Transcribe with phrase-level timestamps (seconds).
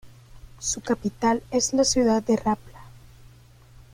[0.57, 2.81] Su capital es la ciudad de Rapla.